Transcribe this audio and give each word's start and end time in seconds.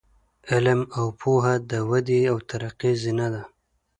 علم 0.51 0.81
او 0.97 1.05
پوهه 1.19 1.55
د 1.71 1.71
ودې 1.89 2.21
او 2.31 2.37
ترقۍ 2.49 2.93
زینه 3.03 3.27
ده. 3.33 3.43